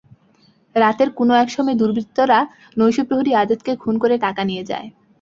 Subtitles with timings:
[0.75, 2.39] রাতের কোনো একসময়ে দুর্বৃত্তরা
[2.77, 4.87] নৈশপ্রহরী আজাদকে খুন করে টাকা নিয়ে যায়।